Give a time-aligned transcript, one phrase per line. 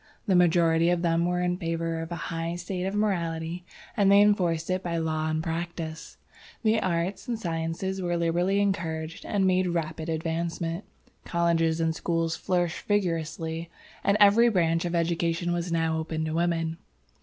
[0.25, 3.63] The majority of them were in favor of a high state of morality,
[3.95, 6.17] and they enforced it by law and practice.
[6.63, 10.85] The arts and sciences were liberally encouraged and made rapid advancement.
[11.23, 13.69] Colleges and schools flourished vigorously,
[14.03, 16.77] and every branch of education was now open to women.